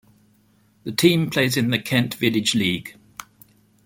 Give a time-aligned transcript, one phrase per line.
[0.83, 2.95] The team plays in the Kent Village League.